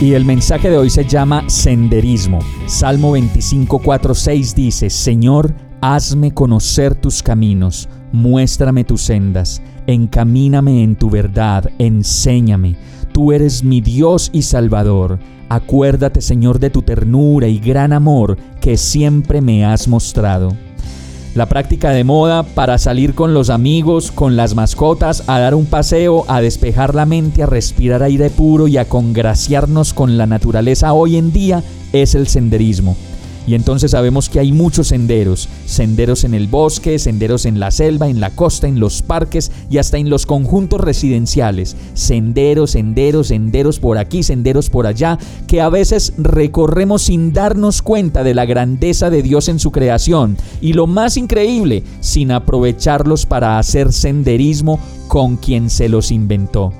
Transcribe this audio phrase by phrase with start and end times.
[0.00, 2.38] Y el mensaje de hoy se llama Senderismo.
[2.66, 3.82] Salmo 25,
[4.14, 12.76] 6 dice, Señor, hazme conocer tus caminos, muéstrame tus sendas encamíname en tu verdad, enséñame.
[13.12, 15.18] Tú eres mi Dios y Salvador.
[15.48, 20.54] Acuérdate, Señor, de tu ternura y gran amor que siempre me has mostrado.
[21.38, 25.66] La práctica de moda para salir con los amigos, con las mascotas, a dar un
[25.66, 30.92] paseo, a despejar la mente, a respirar aire puro y a congraciarnos con la naturaleza
[30.94, 32.96] hoy en día es el senderismo.
[33.48, 38.10] Y entonces sabemos que hay muchos senderos, senderos en el bosque, senderos en la selva,
[38.10, 41.74] en la costa, en los parques y hasta en los conjuntos residenciales.
[41.94, 48.22] Senderos, senderos, senderos por aquí, senderos por allá, que a veces recorremos sin darnos cuenta
[48.22, 50.36] de la grandeza de Dios en su creación.
[50.60, 56.74] Y lo más increíble, sin aprovecharlos para hacer senderismo con quien se los inventó.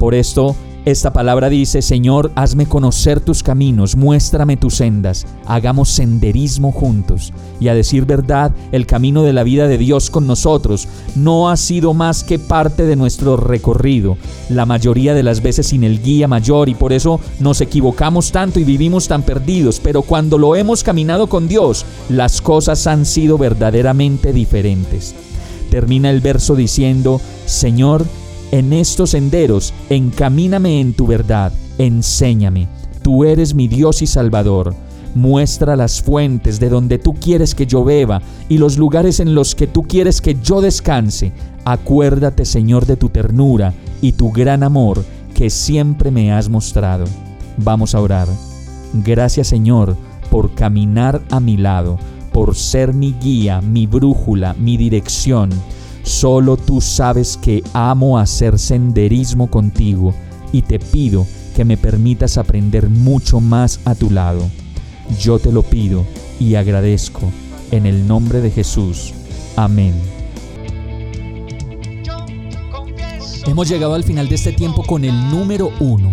[0.00, 6.72] Por esto, esta palabra dice, Señor, hazme conocer tus caminos, muéstrame tus sendas, hagamos senderismo
[6.72, 7.32] juntos.
[7.60, 11.56] Y a decir verdad, el camino de la vida de Dios con nosotros no ha
[11.56, 14.16] sido más que parte de nuestro recorrido,
[14.48, 18.58] la mayoría de las veces sin el guía mayor y por eso nos equivocamos tanto
[18.58, 23.38] y vivimos tan perdidos, pero cuando lo hemos caminado con Dios, las cosas han sido
[23.38, 25.14] verdaderamente diferentes.
[25.70, 28.04] Termina el verso diciendo, Señor,
[28.52, 32.68] en estos senderos, encamíname en tu verdad, enséñame.
[33.02, 34.74] Tú eres mi Dios y Salvador.
[35.14, 38.20] Muestra las fuentes de donde tú quieres que yo beba
[38.50, 41.32] y los lugares en los que tú quieres que yo descanse.
[41.64, 45.02] Acuérdate, Señor, de tu ternura y tu gran amor
[45.34, 47.04] que siempre me has mostrado.
[47.56, 48.28] Vamos a orar.
[48.92, 49.96] Gracias, Señor,
[50.30, 51.98] por caminar a mi lado,
[52.32, 55.50] por ser mi guía, mi brújula, mi dirección
[56.02, 60.14] Solo tú sabes que amo hacer senderismo contigo
[60.52, 64.42] y te pido que me permitas aprender mucho más a tu lado.
[65.20, 66.04] Yo te lo pido
[66.40, 67.20] y agradezco
[67.70, 69.12] en el nombre de Jesús.
[69.56, 69.94] Amén.
[73.46, 76.12] Hemos llegado al final de este tiempo con el número uno